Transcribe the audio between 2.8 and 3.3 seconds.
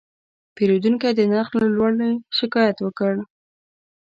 وکړ.